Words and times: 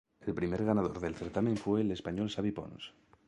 El 0.31 0.35
primer 0.37 0.63
ganador 0.69 0.99
del 0.99 1.13
certamen 1.15 1.57
fue 1.57 1.81
el 1.81 1.91
español 1.91 2.31
Xavi 2.31 2.51
Pons. 2.51 2.91